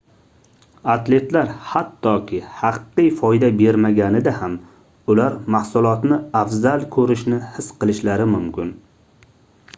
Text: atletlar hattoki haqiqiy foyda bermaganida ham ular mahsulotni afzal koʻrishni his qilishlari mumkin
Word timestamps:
atletlar 0.93 1.51
hattoki 1.73 2.39
haqiqiy 2.61 3.11
foyda 3.19 3.51
bermaganida 3.61 4.33
ham 4.39 4.57
ular 5.15 5.37
mahsulotni 5.57 6.19
afzal 6.43 6.89
koʻrishni 6.99 7.43
his 7.59 7.71
qilishlari 7.85 8.27
mumkin 8.35 8.75